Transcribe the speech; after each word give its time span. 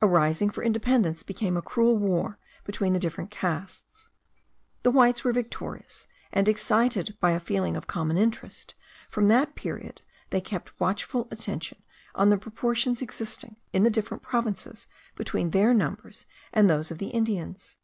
A 0.00 0.06
rising 0.06 0.48
for 0.48 0.62
independence 0.62 1.24
became 1.24 1.56
a 1.56 1.60
cruel 1.60 1.96
war 1.96 2.38
between 2.62 2.92
the 2.92 3.00
different 3.00 3.32
castes; 3.32 4.08
the 4.84 4.92
whites 4.92 5.24
were 5.24 5.32
victorious, 5.32 6.06
and 6.30 6.48
excited 6.48 7.16
by 7.18 7.32
a 7.32 7.40
feeling 7.40 7.76
of 7.76 7.88
common 7.88 8.16
interest, 8.16 8.76
from 9.08 9.26
that 9.26 9.56
period 9.56 10.00
they 10.30 10.40
kept 10.40 10.78
watchful 10.78 11.26
attention 11.32 11.82
on 12.14 12.30
the 12.30 12.38
proportions 12.38 13.02
existing 13.02 13.56
in 13.72 13.82
the 13.82 13.90
different 13.90 14.22
provinces 14.22 14.86
between 15.16 15.50
their 15.50 15.74
numbers 15.74 16.26
and 16.52 16.70
those 16.70 16.92
of 16.92 16.98
the 16.98 17.08
Indians. 17.08 17.74